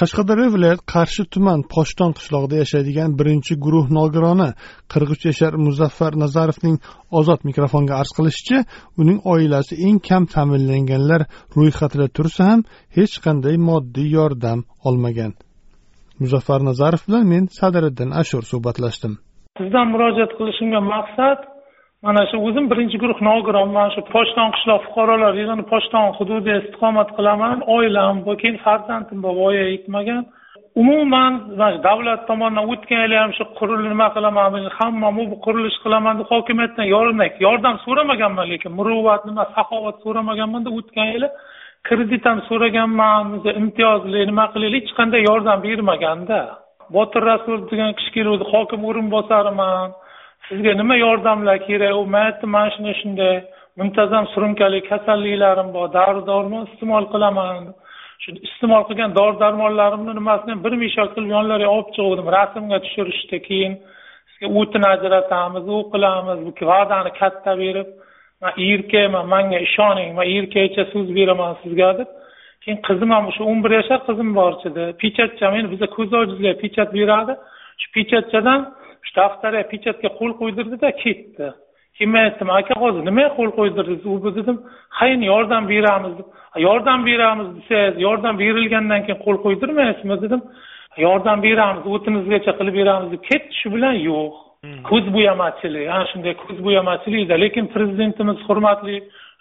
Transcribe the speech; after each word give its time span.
Qashqadaryo 0.00 0.48
viloyat 0.54 0.80
qarshi 0.92 1.22
tuman 1.34 1.60
poshton 1.74 2.10
qishlog'ida 2.18 2.56
yashaydigan 2.62 3.10
birinchi 3.18 3.54
guruh 3.64 3.86
nogironi 3.98 4.48
qirq 4.92 5.10
uch 5.14 5.24
yashar 5.30 5.52
muzaffar 5.66 6.12
nazarovning 6.24 6.76
ozod 7.18 7.40
mikrofonga 7.48 7.94
arz 8.00 8.10
qilishicha 8.18 8.58
uning 9.00 9.18
oilasi 9.34 9.74
eng 9.86 9.98
kam 10.08 10.22
ta'minlanganlar 10.34 11.22
ro'yxatida 11.56 12.06
tursa 12.16 12.42
ham 12.50 12.60
hech 12.96 13.14
qanday 13.24 13.56
moddiy 13.68 14.08
yordam 14.18 14.58
olmagan. 14.88 15.32
Muzaffar 16.22 16.60
nazarov 16.70 17.02
bilan 17.08 17.24
men 17.32 17.44
sadiriddin 17.58 18.10
ashur 18.22 18.42
suhbatlashdim. 18.52 19.12
Sizdan 19.58 19.86
murojaat 19.92 20.32
qilishimga 20.38 20.80
maqsad 20.94 21.38
mana 22.04 22.22
shu 22.30 22.36
o'zim 22.46 22.64
birinchi 22.72 22.96
guruh 23.02 23.18
nogironman 23.28 23.88
shu 23.94 24.00
pochton 24.14 24.48
qishloq 24.54 24.80
fuqarolar 24.86 25.32
yig'ini 25.40 25.64
pochton 25.72 26.06
hududida 26.18 26.54
istiqomat 26.60 27.08
qilaman. 27.16 27.56
Oilam 27.76 28.14
bor 28.26 28.36
keyin 28.42 28.56
farzandim 28.64 29.18
bor 29.24 29.34
voyaga 29.42 29.70
yetmagan. 29.76 30.22
Umuman 30.82 31.32
davlat 31.86 32.20
tomonidan 32.28 32.64
o'tgan 32.72 33.00
yili 33.04 33.16
ham 33.22 33.30
shu 33.38 33.44
quril 33.58 33.82
nima 33.92 34.08
qilaman 34.16 34.68
hamma 34.78 35.08
bu 35.16 35.22
qurilish 35.46 35.78
qilaman 35.84 36.14
deb 36.20 36.28
hokimiyatdan 36.32 36.86
yordam 36.94 37.18
yordam 37.46 37.74
so'ramaganman 37.84 38.46
lekin 38.52 38.72
muruvvat 38.78 39.22
nima 39.30 39.44
saxovat 39.56 39.96
so'ramaganmanda 40.04 40.70
o'tgan 40.78 41.08
yili 41.14 41.28
kredit 41.88 42.24
ham 42.28 42.38
so'raganman 42.48 43.24
imtiyozli 43.60 44.20
nima 44.30 44.44
qilaylik 44.54 44.82
hech 44.86 44.94
qanday 45.00 45.20
yordam 45.30 45.58
bermaganda. 45.66 46.40
Botir 46.94 47.22
rasul 47.32 47.58
degan 47.70 47.90
kishi 47.98 48.10
keluvdi 48.16 48.44
hokim 48.52 48.80
o'rinbosariman. 48.88 49.88
Sizga 50.48 50.72
nima 50.80 50.96
yordamlar 50.96 51.58
kerak? 51.68 51.94
U 52.00 52.06
man 52.14 52.22
aytdim 52.28 52.50
mana 52.56 52.70
shunday 52.74 52.94
shunday 53.02 53.34
muntazam 53.78 54.24
surunkali 54.34 54.80
kasalliklarim 54.90 55.68
bor. 55.76 55.88
Dori 55.98 56.22
dormon 56.30 56.62
iste'mol 56.70 57.04
qilaman. 57.14 57.72
Shu 58.22 58.28
iste'mol 58.48 58.82
qilgan 58.88 59.10
dori 59.18 59.36
darmonlarimni 59.44 60.12
nimasini 60.20 60.54
bir 60.64 60.72
mishok 60.84 61.08
qilib 61.14 61.30
yonlariga 61.36 61.70
olib 61.76 61.88
chiquvdim. 61.96 62.28
Rasmga 62.38 62.78
tushirishdi 62.84 63.38
keyin 63.48 63.72
sizga 64.30 64.48
o'tin 64.60 64.82
ajratamiz 64.92 65.64
u 65.74 65.78
qilamiz. 65.92 66.38
Va'dani 66.72 67.10
katta 67.20 67.52
berib 67.62 67.88
man 68.42 68.52
erkakman 68.70 69.24
manga 69.34 69.58
ishoning 69.68 70.10
man 70.18 70.26
erkakcha 70.36 70.84
so'z 70.92 71.08
beraman 71.18 71.52
sizga 71.62 71.90
deb. 71.98 72.10
Keyin 72.62 72.78
qizim 72.88 73.10
ham 73.14 73.24
o'sha 73.30 73.42
o'n 73.50 73.58
bir 73.64 73.72
yashar 73.80 74.00
qizim 74.08 74.30
bor 74.38 74.52
edi 74.68 74.84
pechatcha 75.02 75.46
endi 75.58 75.68
biza 75.74 75.86
ko'z 75.96 76.10
ojizlar 76.20 76.54
pechat 76.64 76.88
beradi. 76.98 77.32
Shu 77.80 77.86
pechatchadan 77.96 78.60
shu 79.06 79.12
daftarga 79.18 79.62
pechatga 79.72 80.08
qo'l 80.18 80.32
qo'ydirdida 80.40 80.90
ketdi. 81.02 81.46
Keyin 81.96 82.10
men 82.14 82.24
aytdim 82.28 82.50
aka 82.58 82.74
hozir 82.82 83.02
nimaga 83.08 83.30
qo'l 83.38 83.50
qo'ydirdingiz? 83.58 84.04
U 84.12 84.34
dedim 84.38 84.56
ha 84.96 85.04
endi 85.12 85.26
yordam 85.32 85.64
beramiz 85.72 86.12
deb. 86.18 86.28
Yordam 86.66 87.00
beramiz 87.08 87.48
desangiz 87.56 87.96
yordam 88.06 88.34
berilgandan 88.42 89.00
keyin 89.06 89.20
qo'l 89.26 89.36
qo'ydirmaysizmi? 89.44 90.16
dedim. 90.24 90.42
Yordam 91.06 91.38
beramiz 91.46 91.84
o'tinizgacha 91.94 92.52
qilib 92.58 92.74
beramiz 92.80 93.08
deb. 93.12 93.22
Ketdi 93.30 93.52
shu 93.60 93.68
bilan 93.74 93.96
yo'q. 94.10 94.32
Hmm. 94.64 94.82
ko'z 94.90 95.06
bo'yamachilik 95.16 95.86
ana 95.94 96.04
shunday 96.10 96.34
ko'z 96.42 96.58
bo'yamachilikda. 96.66 97.34
Lekin 97.44 97.66
prezidentimiz 97.74 98.38
hurmatli 98.48 98.96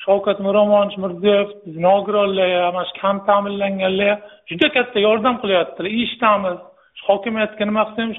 shavkat 0.05 0.37
miromonovich 0.45 0.97
mirziyoyev 1.03 1.49
nogironlar 1.87 2.49
mana 2.75 2.85
shu 2.89 2.95
kam 3.01 3.17
ta'minlanganlar 3.27 4.13
juda 4.49 4.67
katta 4.75 4.99
yordam 5.07 5.35
qilyaptilar 5.41 5.91
eshitamiz 6.01 6.57
hokimiyatga 7.07 7.63
nima 7.69 7.83
qilsamiz 7.89 8.17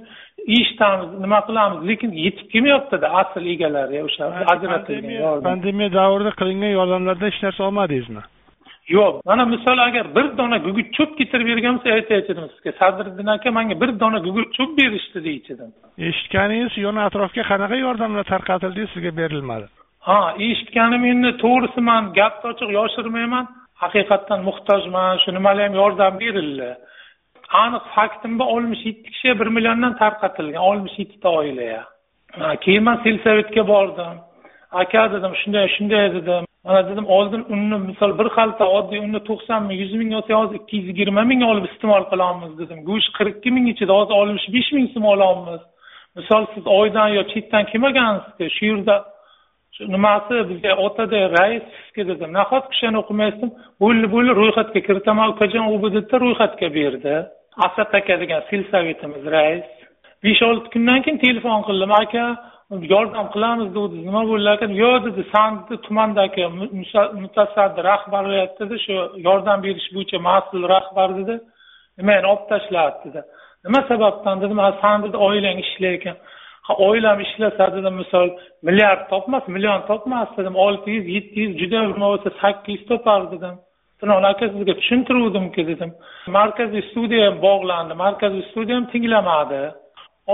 eshitamiz 0.58 1.08
nima 1.24 1.40
qilamiz 1.48 1.80
lekin 1.90 2.10
yetib 2.24 2.46
kelmayaptida 2.52 3.06
asl 3.20 3.44
egalari 3.54 4.02
o'sha 4.06 4.24
ajratilgan 4.52 5.42
pandemiya 5.48 5.90
davrida 5.98 6.32
qilingan 6.40 6.72
yordamlardan 6.78 7.26
hech 7.30 7.42
narsa 7.46 7.60
olmadingizmi? 7.68 8.22
Yo'q 8.96 9.14
mana 9.30 9.44
misol 9.54 9.78
agar 9.88 10.06
bir 10.16 10.26
dona 10.38 10.58
gugurt 10.66 10.90
cho'p 10.96 11.10
keltirib 11.18 11.46
bergan 11.52 11.74
bo'lsa 11.76 11.94
aytayotgandim 11.98 12.48
sizga 12.54 12.72
sadriddin 12.80 13.28
aka 13.36 13.50
manga 13.58 13.74
bir 13.82 13.90
dona 14.02 14.18
gugurt 14.26 14.50
cho'p 14.58 14.70
berishdi 14.80 15.18
deychidim 15.28 15.70
eshitganingiz 16.08 16.72
yon 16.86 16.96
atrofga 17.06 17.42
qanaqa 17.50 17.76
yordamlar 17.86 18.24
tarqatildi 18.32 18.82
sizga 18.94 19.12
berilmadi. 19.20 19.66
Ha 20.08 20.20
eshitganim 20.48 21.02
endi 21.12 21.30
to'g'risi 21.44 21.80
man 21.90 22.02
gapni 22.18 22.46
ochiq 22.52 22.70
yoshirmayman 22.78 23.44
haqiqatdan 23.82 24.40
muhtojman 24.48 25.12
shu 25.22 25.30
nimalar 25.36 25.64
ham 25.66 25.74
yordam 25.82 26.12
berildi 26.22 26.70
aniq 27.52 27.84
faktimda 27.96 28.44
oltmish 28.54 28.84
yetti 28.88 29.08
kishi 29.14 29.38
bir 29.40 29.46
milliondan 29.56 29.96
tarqatilgan 30.02 30.62
oltmish 30.70 30.98
yettita 30.98 31.28
oilaga 31.28 31.82
keyin 32.64 32.82
man 32.82 32.96
selsovetga 33.04 33.68
bordim. 33.68 34.16
Aka 34.72 35.12
dedim 35.12 35.32
shunday 35.42 35.68
shunday 35.76 36.14
dedim. 36.14 36.44
Mana 36.64 36.90
dedim 36.90 37.06
oldin 37.06 37.44
unni 37.54 37.78
misol 37.78 38.18
bir 38.18 38.28
xalta 38.36 38.64
oddiy 38.76 38.98
unni 39.06 39.20
to'qson 39.28 39.62
ming 39.68 39.80
yuz 39.82 39.92
ming 40.00 40.14
olsa 40.18 40.34
hozir 40.34 40.56
ikki 40.60 40.76
yuz 40.76 40.86
yigirma 40.88 41.22
ming 41.30 41.42
olib 41.50 41.64
iste'mol 41.70 42.04
qilamiz 42.12 42.52
dedim. 42.60 42.78
Go'sht 42.88 43.10
qirq 43.18 43.34
ikki 43.38 43.50
ming 43.56 43.66
ichida 43.72 43.92
hozir 43.98 44.14
oltmish 44.20 44.48
besh 44.54 44.70
ming 44.76 44.86
so'm 44.94 45.04
olamiz. 45.14 45.60
Misol 46.16 46.46
siz 46.54 46.64
oydan 46.66 47.08
yo 47.16 47.22
chetdan 47.32 47.64
kelmagansiz 47.70 48.52
shu 48.56 48.64
yerda 48.70 48.96
nimasi 49.94 50.34
bizga 50.50 50.72
otada 50.86 51.20
rais 51.36 51.64
sizga 51.82 52.02
dedim 52.10 52.30
nahotki 52.38 52.74
o'shani 52.76 52.98
o'qimaysizmi 53.02 53.50
bo'ldi 53.82 54.06
bo'ldi 54.14 54.32
ro'yxatga 54.40 54.80
kiritaman 54.88 55.28
ukajon 55.34 55.64
obdda 55.74 56.16
ro'yxatga 56.24 56.68
berdi. 56.78 57.14
Asad 57.56 57.94
aka 57.94 58.20
degan 58.20 58.42
selsavitimiz 58.50 59.24
rais 59.34 59.64
besh 60.24 60.42
olti 60.42 60.68
kundan 60.74 61.02
keyin 61.02 61.18
telefon 61.26 61.60
qildim 61.68 61.92
aka 62.02 62.24
yordam 62.94 63.26
qilamiz 63.34 63.68
degandi 63.74 63.96
nima 64.08 64.22
bo'ldi 64.30 64.48
aka? 64.54 64.66
Yo'q 64.82 64.98
dedi 65.06 65.22
sandi 65.34 65.74
tumandagi 65.86 66.44
mutasaddi 67.22 67.80
rahbariyat 67.90 68.52
dedi 68.60 68.76
shu 68.84 68.94
yordam 69.28 69.58
berish 69.66 69.88
bo'yicha 69.94 70.18
mas'ul 70.28 70.62
rahbar 70.74 71.08
dedi 71.18 71.34
nimani 71.98 72.26
olib 72.32 72.44
tashladi 72.52 72.98
dedi. 73.04 73.20
Nima 73.64 73.80
sababdan 73.90 74.36
dedim 74.42 74.60
san 74.82 74.98
dedi 75.04 75.16
oilang 75.16 75.58
ishlar 75.64 75.92
ekan. 75.98 76.16
Ha 76.66 76.72
oilam 76.88 77.18
ishlasa 77.26 77.64
dedim 77.76 77.94
misol 78.02 78.28
milliard 78.66 79.02
topmas 79.12 79.44
million 79.54 79.80
topmas 79.90 80.28
dedim 80.38 80.56
olti 80.64 80.90
yuz 80.96 81.06
yetti 81.16 81.38
yuz 81.44 81.52
juda 81.60 81.78
bo'lmasa 81.88 82.30
sakkiz 82.42 82.74
yuz 82.74 82.88
topar 82.90 83.20
dedim. 83.32 83.54
Sinovni 84.02 84.26
aka 84.26 84.48
sizga 84.48 84.74
tushuntiruvdimku 84.80 85.62
dedim 85.70 85.90
markaziy 86.36 86.82
studiya 86.90 87.26
ham 87.28 87.36
bog'landi 87.46 87.94
markaziy 88.04 88.42
studiya 88.50 88.76
ham 88.78 88.86
tinglamadi. 88.94 89.62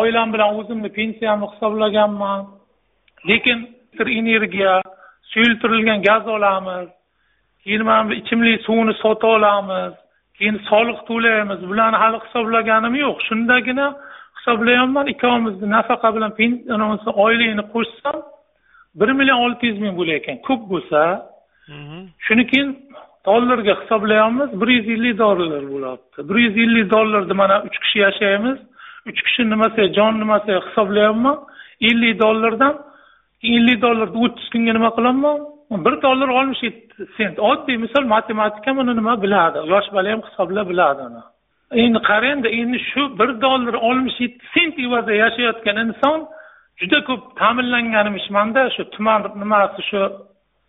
Oilam 0.01 0.33
bilan 0.35 0.51
o'zimni 0.59 0.89
pensiyamni 0.99 1.47
hisoblaganman. 1.53 2.41
Lekin 3.29 3.59
energiya 4.21 4.83
suyultirilgan 5.33 6.03
gaz 6.03 6.29
olamiz. 6.29 6.89
Keyin 7.65 7.83
mana 7.83 8.09
bu 8.09 8.13
ichimlik 8.15 8.63
suvini 8.67 8.95
sota 8.95 9.27
olamiz. 9.27 9.93
Keyin 10.39 10.61
soliq 10.71 10.99
to'laymiz. 11.09 11.61
Bularni 11.71 11.97
hali 12.03 12.19
hisoblaganim 12.25 12.95
yo'q. 13.05 13.19
Shundagina 13.29 13.87
hisoblayapman 14.39 15.07
ikkovimizni 15.13 15.69
nafaqa 15.77 16.09
bilan 16.17 16.33
oyligini 17.25 17.65
qo'shsam 17.75 18.17
bir 18.99 19.09
million 19.19 19.39
olti 19.45 19.67
yuz 19.67 19.79
ming 19.85 19.95
bo'lar 19.99 20.15
ekan. 20.21 20.37
Ko'p 20.49 20.63
bo'lsa. 20.73 21.01
Mhm. 21.69 22.01
shuni 22.27 22.47
keyin 22.51 22.71
dollarga 23.29 23.75
hisoblayapmiz 23.81 24.51
bir 24.61 24.69
yuz 24.77 24.87
ellik 24.95 25.19
dollar 25.25 25.63
bo'lyapti. 25.73 26.19
Bir 26.29 26.37
yuz 26.45 26.57
ellik 26.65 26.87
dollarda 26.95 27.35
mana 27.43 27.57
uch 27.67 27.79
kishi 27.83 27.99
yashaymiz. 28.07 28.59
Uch 29.09 29.21
kishi 29.27 29.43
nimasiga 29.53 29.87
jon 29.97 30.13
nimasiga 30.23 30.61
hisoblayapman 30.69 31.37
ellik 31.89 32.15
dollardan 32.25 32.75
ellik 33.55 33.79
dollarni 33.85 34.19
o'ttiz 34.25 34.47
kunga 34.53 34.73
nima 34.79 34.91
qilaman? 34.97 35.37
Bir 35.87 35.95
dollar 36.07 36.29
oltmish 36.39 36.63
yetti 36.69 37.07
sent. 37.17 37.37
Oddiy 37.51 37.77
misol 37.85 38.05
matematika 38.15 38.71
buni 38.79 38.93
nima 39.01 39.15
biladi? 39.23 39.59
Yosh 39.73 39.89
bola 39.95 40.09
ham 40.13 40.23
hisoblab 40.29 40.67
biladi 40.73 41.01
uni. 41.09 41.23
Endi 41.83 42.01
qarangda 42.11 42.49
endi 42.61 42.79
shu 42.91 43.03
bir 43.19 43.31
dollar 43.45 43.75
oltmish 43.89 44.19
yetti 44.25 44.45
sent 44.55 44.75
evaziga 44.85 45.17
yashayotgan 45.25 45.77
inson 45.85 46.19
juda 46.81 46.99
ko'p 47.09 47.23
ta'minlanganmishmanda 47.41 48.63
shu 48.75 48.83
tuman 48.95 49.21
nimasi 49.43 49.83
shu 49.91 50.03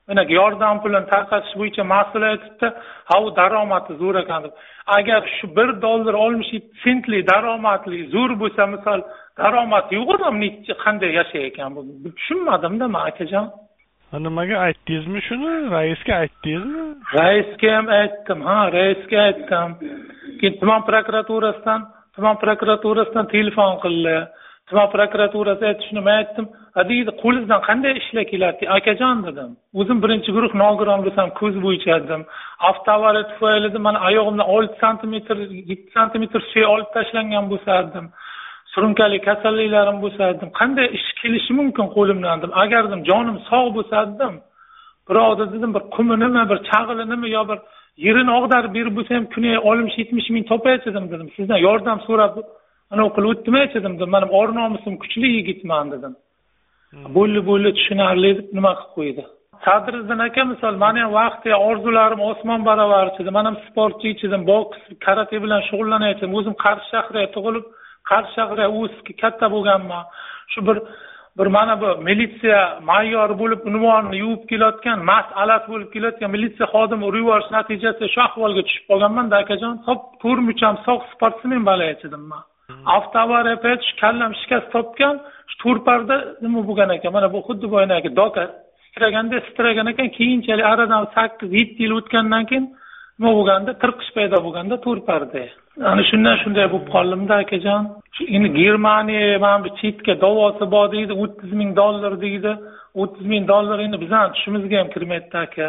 mana 0.09 0.23
yordam 0.39 0.75
pulini 0.83 1.07
tarqatish 1.13 1.53
bo'yicha 1.59 1.83
mas'ul 1.93 2.23
aytibdi 2.31 2.67
ha 3.09 3.15
u 3.25 3.27
daromadi 3.39 3.93
zo'r 4.01 4.15
ekan 4.23 4.39
deb. 4.45 4.53
Agar 4.97 5.21
shu 5.37 5.45
bir 5.57 5.69
dollar 5.85 6.13
oltmish 6.23 6.51
yetti 6.55 6.73
sentlik 6.83 7.23
daromadli 7.31 7.99
zo'r 8.15 8.31
bo'lsa 8.41 8.63
misol 8.75 8.99
daromadi 9.41 9.91
yo'q 9.99 10.09
odam 10.15 10.35
qanday 10.85 11.11
yashar 11.19 11.43
ekan 11.51 11.69
bu? 11.75 11.81
Tushunmadimda 12.17 12.85
man 12.95 13.03
akajon. 13.11 13.45
Nimaga 14.25 14.55
aytdingizmi 14.67 15.21
shuni? 15.27 15.51
Raisga 15.75 16.13
aytdingizmi? 16.23 16.83
Raisga 17.19 17.69
ham 17.77 17.87
aytdim 18.01 18.39
ha 18.49 18.57
raisga 18.77 19.17
aytdim. 19.27 19.69
Keyin 20.39 20.55
tuman 20.61 20.81
prokuraturasidan 20.89 21.81
tuman 22.15 22.35
prokuraturasidan 22.43 23.27
telefon 23.35 23.73
qildi 23.83 24.15
tuman 24.69 24.87
prokuraturasi 24.95 25.63
aytishini 25.71 26.01
man 26.07 26.15
aytdim. 26.21 26.45
Deydi 26.89 27.11
qo'lingizdan 27.23 27.61
qanday 27.69 27.93
ishlar 28.01 28.25
keladi 28.31 28.63
akajon 28.77 29.17
dedim. 29.27 29.49
O'zim 29.79 29.97
birinchi 30.03 30.29
guruh 30.35 30.51
nogiron 30.63 30.99
bo'lsam 31.05 31.27
ko'z 31.39 31.55
bo'yicha 31.65 31.95
dedim. 32.03 32.21
Avtoavariya 32.69 33.25
tufayli 33.31 33.79
mana 33.87 33.99
oyog'imdan 34.09 34.47
olti 34.55 34.75
santimetr 34.83 35.37
yetti 35.71 35.89
santimetr 35.97 36.39
suyak 36.51 36.69
olib 36.73 36.89
tashlangan 36.95 37.45
bo'lsardim 37.51 38.05
surunkali 38.73 39.17
kasalliklarim 39.27 39.97
bo'lsardim 40.03 40.49
qanday 40.59 40.87
ish 40.97 41.09
kelishi 41.21 41.51
mumkin 41.59 41.87
qo'limdan 41.95 42.35
dedim. 42.39 42.53
Agardim 42.63 43.01
jonim 43.09 43.37
sog' 43.49 43.69
bo'lsadim 43.77 44.33
birovni 45.09 45.45
dedim 45.53 45.71
bir 45.75 45.83
qumi 45.95 46.15
nima 46.23 46.43
bir 46.51 46.57
chag'ilinimi 46.69 47.27
yo 47.37 47.41
bir 47.49 47.59
yerini 48.05 48.31
og'darib 48.39 48.71
berib 48.77 48.93
bo'lsa 48.97 49.11
ham 49.17 49.25
kuniga 49.35 49.59
oltmish 49.69 49.97
yetmish 50.01 50.29
ming 50.35 50.45
topaychidim 50.51 51.05
dedim. 51.11 51.27
Sizdan 51.37 51.59
yordam 51.67 51.99
so'rab 52.07 52.33
anavi 52.93 53.09
qilib 53.15 53.29
o'tmaychidim 53.33 53.93
dedim. 53.97 54.09
Mani 54.15 54.27
or 54.39 54.49
nomusim 54.59 54.93
kuchli 55.03 55.27
yigitman 55.37 55.85
dedim. 55.93 56.13
Bo'ldi 57.17 57.41
bo'ldi 57.49 57.69
tushunarli 57.77 58.31
deb 58.39 58.47
nima 58.57 58.71
qilib 58.79 58.93
qo'ydi? 58.97 59.23
Sadriddin 59.65 60.19
aka 60.27 60.43
misol 60.51 60.75
mani 60.85 60.99
ham 61.03 61.11
vaqtida 61.19 61.57
orzularim 61.69 62.21
osmon 62.29 62.61
baravarchi 62.69 63.19
edim 63.23 63.35
man 63.37 63.45
ham 63.49 63.57
sportchi 63.67 64.15
edim 64.27 64.41
boks 64.51 64.79
karate 65.05 65.37
bilan 65.43 65.61
shug'ullanayotgandim 65.69 66.37
o'zim 66.39 66.55
qarshi 66.65 66.87
shahrga 66.93 67.27
tug'ilib 67.35 67.65
qarshi 68.09 68.31
shahrga 68.37 68.65
o'sib 68.79 69.07
katta 69.21 69.45
bo'lganman. 69.55 70.03
Shu 70.53 70.59
bir 70.67 70.77
bir 71.39 71.47
mana 71.57 71.81
bu 71.81 71.89
militsiya 72.07 72.61
mayyori 72.89 73.35
bo'lib 73.41 73.61
unvonni 73.69 74.17
yuvib 74.23 74.43
kelayotgan 74.51 74.99
mast 75.11 75.31
alat 75.41 75.63
bo'lib 75.71 75.89
kelayotgan 75.95 76.31
militsiya 76.35 76.67
xodimi 76.73 77.03
urib 77.09 77.21
yuborish 77.23 77.49
natijasida 77.57 78.07
shu 78.13 78.19
ahvolga 78.27 78.61
tushib 78.67 78.85
qolganmanda 78.91 79.35
akajon 79.43 79.73
top 79.87 80.01
to'rtmucham 80.23 80.75
sog' 80.87 81.03
sportsmen 81.13 81.61
bolaya 81.69 81.93
edim 82.07 82.23
man 82.31 82.43
avtoavariya 82.95 83.57
payti 83.65 83.83
shu 83.89 83.93
kallam 84.03 84.31
shikast 84.41 84.67
topgan 84.75 85.15
shu 85.49 85.55
to'rparda 85.63 86.15
nima 86.43 86.61
bo'lgan 86.69 86.89
ekan? 86.97 87.11
Mana 87.17 87.27
bu 87.33 87.39
xuddi 87.47 87.67
boyagi 87.73 88.09
doka 88.21 88.43
titraganda 88.83 89.35
titragan 89.47 89.87
ekan 89.91 90.09
keyinchalik 90.17 90.65
aradan 90.73 91.03
sakkiz 91.15 91.49
yetti 91.59 91.79
yil 91.83 91.93
o'tgandan 91.99 92.43
keyin 92.49 92.65
nima 93.19 93.31
bo'lganda 93.37 93.71
tirqish 93.83 94.11
paydo 94.17 94.37
bo'lganda 94.45 94.75
to'rparda. 94.85 95.43
Ana 95.91 96.03
shundan 96.09 96.35
shunday 96.43 96.67
bo'lib 96.73 96.87
qoldimda 96.95 97.35
akajon. 97.43 97.83
Endi 98.35 98.49
germaniya 98.61 99.39
mana 99.45 99.59
bu 99.65 99.69
chetga 99.81 100.13
davosi 100.25 100.65
bor 100.75 100.87
deydi 100.95 101.13
o'ttiz 101.23 101.51
ming 101.61 101.71
dollar 101.81 102.13
deydi. 102.25 102.51
O'ttiz 103.01 103.25
ming 103.33 103.43
dollar 103.53 103.77
endi 103.85 103.97
bizani 104.03 104.29
tushimizga 104.35 104.75
ham 104.81 104.89
kirmaydida 104.95 105.39
aka. 105.47 105.67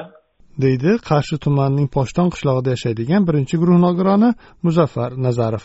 Deydi 0.65 0.91
qarshi 1.11 1.37
tumanining 1.45 1.89
poshton 1.97 2.29
qishlog'ida 2.35 2.71
yashaydigan 2.77 3.23
birinchi 3.29 3.55
guruh 3.63 3.79
nogironi 3.87 4.31
muzaffar 4.67 5.11
nazarov 5.27 5.65